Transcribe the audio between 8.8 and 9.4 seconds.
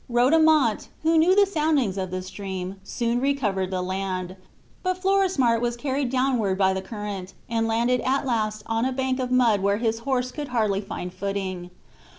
a bank of